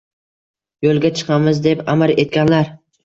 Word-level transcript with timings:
Yo’lga 0.87 1.11
chiqamiz 1.19 1.61
deb 1.67 1.85
amr 1.95 2.15
etganlar. 2.25 2.73